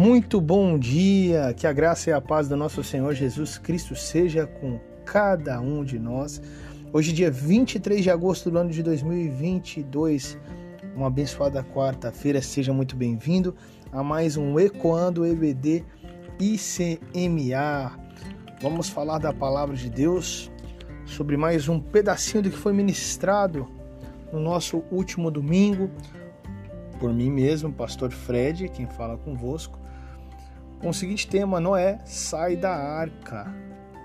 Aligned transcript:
Muito 0.00 0.40
bom 0.40 0.78
dia, 0.78 1.52
que 1.54 1.66
a 1.66 1.72
graça 1.74 2.08
e 2.08 2.12
a 2.14 2.22
paz 2.22 2.48
do 2.48 2.56
nosso 2.56 2.82
Senhor 2.82 3.12
Jesus 3.12 3.58
Cristo 3.58 3.94
seja 3.94 4.46
com 4.46 4.80
cada 5.04 5.60
um 5.60 5.84
de 5.84 5.98
nós. 5.98 6.40
Hoje, 6.90 7.12
dia 7.12 7.30
23 7.30 8.02
de 8.02 8.08
agosto 8.08 8.50
do 8.50 8.56
ano 8.56 8.70
de 8.70 8.82
2022, 8.82 10.38
uma 10.96 11.08
abençoada 11.08 11.62
quarta-feira, 11.62 12.40
seja 12.40 12.72
muito 12.72 12.96
bem-vindo 12.96 13.54
a 13.92 14.02
mais 14.02 14.38
um 14.38 14.58
Ecoando 14.58 15.26
EBD 15.26 15.84
ICMA. 16.40 17.92
Vamos 18.62 18.88
falar 18.88 19.18
da 19.18 19.34
palavra 19.34 19.76
de 19.76 19.90
Deus 19.90 20.50
sobre 21.04 21.36
mais 21.36 21.68
um 21.68 21.78
pedacinho 21.78 22.42
do 22.44 22.50
que 22.50 22.56
foi 22.56 22.72
ministrado 22.72 23.68
no 24.32 24.40
nosso 24.40 24.82
último 24.90 25.30
domingo 25.30 25.90
por 27.00 27.14
mim 27.14 27.30
mesmo, 27.30 27.72
pastor 27.72 28.12
Fred, 28.12 28.68
quem 28.68 28.86
fala 28.86 29.16
convosco, 29.16 29.79
com 30.80 30.88
o 30.88 30.94
seguinte 30.94 31.28
tema: 31.28 31.60
Noé, 31.60 31.98
sai 32.04 32.56
da 32.56 32.70
arca. 32.70 33.52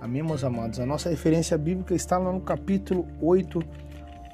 Amém, 0.00 0.22
meus 0.22 0.44
amados? 0.44 0.78
A 0.78 0.86
nossa 0.86 1.08
referência 1.08 1.56
bíblica 1.56 1.94
está 1.94 2.18
lá 2.18 2.32
no 2.32 2.40
capítulo 2.40 3.06
8 3.20 3.62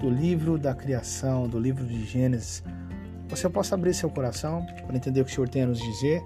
do 0.00 0.10
livro 0.10 0.58
da 0.58 0.74
criação, 0.74 1.48
do 1.48 1.58
livro 1.58 1.84
de 1.84 2.04
Gênesis. 2.04 2.62
Você 3.28 3.48
possa 3.48 3.74
abrir 3.74 3.94
seu 3.94 4.10
coração 4.10 4.64
para 4.86 4.96
entender 4.96 5.20
o 5.20 5.24
que 5.24 5.32
o 5.32 5.34
Senhor 5.34 5.48
tem 5.48 5.62
a 5.62 5.66
nos 5.66 5.80
dizer. 5.80 6.22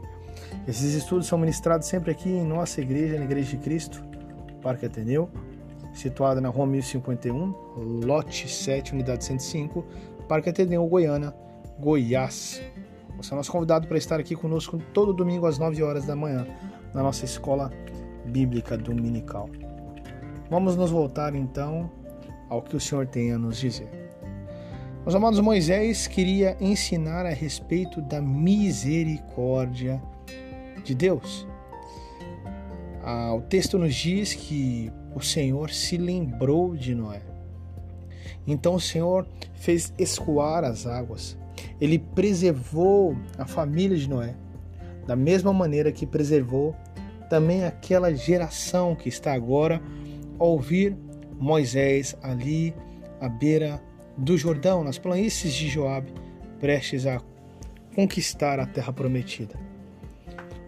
Esses 0.67 0.95
estudos 0.95 1.27
são 1.27 1.39
ministrados 1.39 1.87
sempre 1.87 2.11
aqui 2.11 2.29
em 2.29 2.45
nossa 2.45 2.81
igreja, 2.81 3.19
na 3.19 3.25
Igreja 3.25 3.57
de 3.57 3.59
Cristo, 3.59 4.03
Parque 4.61 4.87
Ateneu, 4.87 5.31
situada 5.95 6.41
na 6.41 6.49
rua 6.49 6.67
1051, 6.67 7.55
lote 8.05 8.49
7, 8.49 8.93
unidade 8.93 9.25
105, 9.25 9.85
Parque 10.29 10.51
Ateneu, 10.51 10.85
Goiânia, 10.87 11.33
Goiás. 11.79 12.61
Você 13.23 13.35
é 13.35 13.37
nosso 13.37 13.53
convidado 13.53 13.87
para 13.87 13.99
estar 13.99 14.19
aqui 14.19 14.35
conosco 14.35 14.79
todo 14.95 15.13
domingo 15.13 15.45
às 15.45 15.59
9 15.59 15.83
horas 15.83 16.07
da 16.07 16.17
manhã, 16.17 16.47
na 16.95 17.03
nossa 17.03 17.27
escola 17.27 17.71
bíblica 18.25 18.79
dominical. 18.79 19.51
Vamos 20.49 20.75
nos 20.75 20.91
voltar 20.91 21.35
então 21.35 21.91
ao 22.49 22.63
que 22.63 22.75
o 22.75 22.81
Senhor 22.81 23.07
tem 23.07 23.31
a 23.31 23.39
nos 23.39 23.59
dizer. 23.59 23.91
Meus 25.03 25.15
amados, 25.15 25.39
Moisés 25.39 26.07
queria 26.07 26.57
ensinar 26.63 27.27
a 27.27 27.31
respeito 27.31 28.01
da 28.01 28.23
misericórdia 28.23 30.03
de 30.83 30.95
Deus. 30.95 31.47
Ah, 33.03 33.35
o 33.35 33.43
texto 33.43 33.79
nos 33.79 33.95
diz 33.95 34.33
que 34.33 34.91
o 35.15 35.21
Senhor 35.21 35.69
se 35.71 35.99
lembrou 35.99 36.75
de 36.75 36.95
Noé. 36.95 37.21
Então 38.47 38.77
o 38.77 38.81
Senhor 38.81 39.27
fez 39.53 39.93
escoar 39.99 40.65
as 40.65 40.87
águas 40.87 41.37
ele 41.81 41.99
preservou 41.99 43.17
a 43.39 43.47
família 43.47 43.97
de 43.97 44.09
Noé, 44.09 44.35
da 45.07 45.17
mesma 45.17 45.53
maneira 45.53 45.93
que 45.93 46.07
preservou 46.07 46.75
também 47.29 47.65
aquela 47.65 48.13
geração 48.15 48.95
que 48.95 49.09
está 49.09 49.33
agora 49.33 49.81
a 50.39 50.45
ouvir 50.45 50.97
Moisés 51.39 52.17
ali 52.23 52.75
à 53.21 53.29
beira 53.29 53.81
do 54.17 54.37
Jordão, 54.37 54.85
nas 54.85 54.99
planícies 54.99 55.53
de 55.55 55.69
Joabe, 55.69 56.13
prestes 56.59 57.07
a 57.07 57.21
conquistar 57.95 58.59
a 58.59 58.67
terra 58.67 58.93
prometida. 58.93 59.55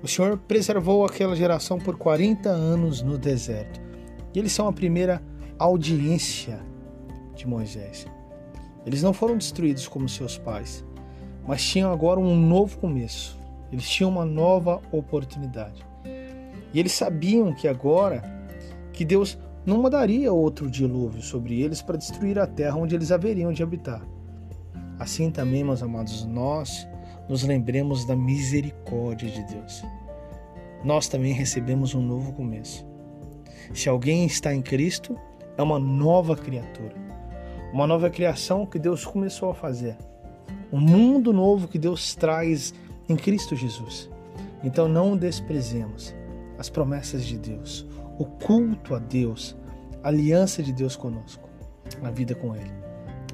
O 0.02 0.08
Senhor 0.08 0.36
preservou 0.36 1.04
aquela 1.04 1.36
geração 1.36 1.78
por 1.78 1.96
40 1.96 2.48
anos 2.48 3.02
no 3.02 3.16
deserto. 3.16 3.80
E 4.34 4.38
eles 4.38 4.52
são 4.52 4.66
a 4.66 4.72
primeira 4.72 5.22
audiência 5.58 6.60
de 7.34 7.46
Moisés. 7.46 8.06
Eles 8.84 9.02
não 9.02 9.12
foram 9.12 9.36
destruídos 9.36 9.86
como 9.86 10.08
seus 10.08 10.38
pais, 10.38 10.84
mas 11.46 11.62
tinham 11.62 11.92
agora 11.92 12.18
um 12.18 12.36
novo 12.36 12.78
começo. 12.78 13.38
Eles 13.70 13.88
tinham 13.88 14.10
uma 14.10 14.24
nova 14.24 14.80
oportunidade. 14.90 15.84
E 16.74 16.80
eles 16.80 16.92
sabiam 16.92 17.54
que 17.54 17.68
agora 17.68 18.22
que 18.92 19.04
Deus 19.04 19.38
não 19.64 19.80
mandaria 19.80 20.32
outro 20.32 20.70
dilúvio 20.70 21.22
sobre 21.22 21.60
eles 21.60 21.80
para 21.80 21.96
destruir 21.96 22.38
a 22.38 22.46
terra 22.46 22.76
onde 22.76 22.94
eles 22.94 23.12
haveriam 23.12 23.52
de 23.52 23.62
habitar. 23.62 24.02
Assim 24.98 25.30
também, 25.30 25.64
meus 25.64 25.82
amados, 25.82 26.24
nós 26.24 26.86
nos 27.28 27.44
lembremos 27.44 28.04
da 28.04 28.16
misericórdia 28.16 29.30
de 29.30 29.42
Deus. 29.44 29.84
Nós 30.84 31.08
também 31.08 31.32
recebemos 31.32 31.94
um 31.94 32.02
novo 32.02 32.32
começo. 32.32 32.84
Se 33.72 33.88
alguém 33.88 34.26
está 34.26 34.52
em 34.52 34.60
Cristo, 34.60 35.16
é 35.56 35.62
uma 35.62 35.78
nova 35.78 36.36
criatura, 36.36 36.94
uma 37.72 37.86
nova 37.86 38.10
criação 38.10 38.66
que 38.66 38.78
Deus 38.78 39.04
começou 39.04 39.50
a 39.50 39.54
fazer 39.54 39.96
um 40.72 40.80
mundo 40.80 41.32
novo 41.32 41.68
que 41.68 41.78
Deus 41.78 42.14
traz 42.14 42.72
em 43.08 43.14
Cristo 43.14 43.54
Jesus. 43.54 44.10
Então 44.64 44.88
não 44.88 45.16
desprezemos 45.16 46.14
as 46.58 46.70
promessas 46.70 47.24
de 47.26 47.36
Deus, 47.36 47.86
o 48.18 48.24
culto 48.24 48.94
a 48.94 48.98
Deus, 48.98 49.54
a 50.02 50.08
aliança 50.08 50.62
de 50.62 50.72
Deus 50.72 50.96
conosco, 50.96 51.48
a 52.02 52.10
vida 52.10 52.34
com 52.34 52.56
Ele. 52.56 52.72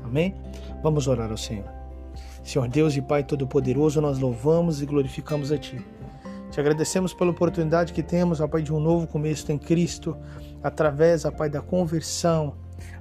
Amém? 0.02 0.34
Vamos 0.82 1.06
orar 1.06 1.30
ao 1.30 1.36
Senhor. 1.36 1.70
Senhor 2.42 2.66
Deus 2.66 2.96
e 2.96 3.02
Pai 3.02 3.22
Todo-Poderoso, 3.22 4.00
nós 4.00 4.18
louvamos 4.18 4.82
e 4.82 4.86
glorificamos 4.86 5.52
a 5.52 5.58
Ti. 5.58 5.84
Te 6.50 6.58
agradecemos 6.58 7.12
pela 7.12 7.30
oportunidade 7.30 7.92
que 7.92 8.02
temos, 8.02 8.40
ó 8.40 8.48
Pai, 8.48 8.62
de 8.62 8.72
um 8.72 8.80
novo 8.80 9.06
começo 9.06 9.52
em 9.52 9.58
Cristo, 9.58 10.16
através, 10.62 11.24
ó 11.24 11.30
Pai, 11.30 11.50
da 11.50 11.60
conversão, 11.60 12.54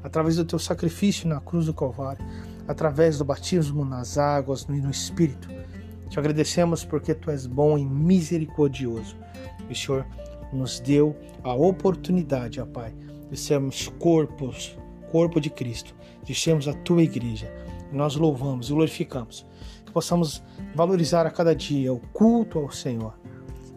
através 0.04 0.36
do 0.36 0.46
Teu 0.46 0.60
sacrifício 0.60 1.28
na 1.28 1.40
cruz 1.40 1.66
do 1.66 1.74
Calvário 1.74 2.26
através 2.68 3.18
do 3.18 3.26
batismo 3.26 3.86
nas 3.86 4.18
águas 4.18 4.68
e 4.70 4.74
no 4.74 4.92
Espírito. 4.92 5.48
Te 6.10 6.20
agradecemos 6.20 6.84
porque 6.84 7.14
Tu 7.14 7.32
és 7.32 7.48
bom 7.48 7.78
e 7.78 7.86
misericordioso. 7.86 9.16
E 9.70 9.74
o 9.74 9.76
Senhor 9.76 10.06
nos 10.52 10.80
deu 10.80 11.16
a 11.44 11.54
oportunidade, 11.54 12.60
ó 12.60 12.66
Pai, 12.66 12.94
de 13.30 13.38
sermos 13.38 13.88
corpos, 14.00 14.78
corpo 15.12 15.40
de 15.40 15.50
Cristo, 15.50 15.96
de 16.24 16.36
sermos 16.36 16.68
a 16.68 16.74
Tua 16.74 17.04
igreja. 17.04 17.52
Nós 17.92 18.16
louvamos 18.16 18.70
e 18.70 18.74
glorificamos. 18.74 19.46
Que 19.86 19.92
possamos 19.92 20.44
valorizar 20.76 21.26
a 21.26 21.32
cada 21.32 21.56
dia 21.56 21.94
o 21.94 22.00
culto 22.00 22.60
ao 22.60 22.72
Senhor. 22.72 23.18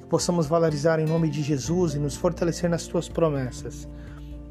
Que 0.00 0.06
possamos 0.06 0.46
valorizar 0.46 0.98
em 0.98 1.06
nome 1.06 1.28
de 1.28 1.42
Jesus 1.42 1.94
e 1.94 1.98
nos 1.98 2.16
fortalecer 2.16 2.68
nas 2.68 2.86
Tuas 2.86 3.08
promessas, 3.08 3.88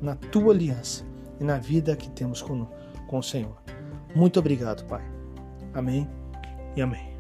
na 0.02 0.16
Tua 0.16 0.54
aliança 0.54 1.10
e 1.40 1.44
na 1.44 1.58
vida 1.58 1.96
que 1.96 2.10
temos 2.10 2.42
com, 2.42 2.66
com 3.08 3.20
o 3.20 3.24
Senhor. 3.24 3.62
Muito 4.16 4.40
obrigado, 4.40 4.86
Pai. 4.86 5.04
Amém 5.74 6.10
e 6.76 6.82
amém. 6.82 7.19